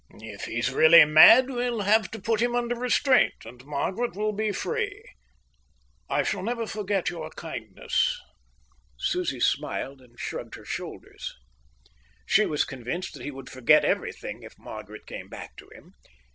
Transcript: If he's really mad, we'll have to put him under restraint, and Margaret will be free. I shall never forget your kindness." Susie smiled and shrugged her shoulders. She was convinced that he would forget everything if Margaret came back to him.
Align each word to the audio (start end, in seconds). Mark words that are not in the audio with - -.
If 0.19 0.45
he's 0.45 0.71
really 0.71 1.05
mad, 1.05 1.47
we'll 1.47 1.81
have 1.81 2.09
to 2.09 2.19
put 2.19 2.41
him 2.41 2.55
under 2.55 2.73
restraint, 2.75 3.45
and 3.45 3.63
Margaret 3.65 4.15
will 4.15 4.31
be 4.31 4.51
free. 4.51 5.03
I 6.09 6.23
shall 6.23 6.41
never 6.41 6.65
forget 6.65 7.11
your 7.11 7.29
kindness." 7.29 8.19
Susie 8.97 9.39
smiled 9.39 10.01
and 10.01 10.19
shrugged 10.19 10.55
her 10.55 10.65
shoulders. 10.65 11.35
She 12.25 12.47
was 12.47 12.65
convinced 12.65 13.13
that 13.13 13.21
he 13.23 13.29
would 13.29 13.47
forget 13.51 13.85
everything 13.85 14.41
if 14.41 14.57
Margaret 14.57 15.05
came 15.05 15.29
back 15.29 15.55
to 15.57 15.69
him. 15.69 15.93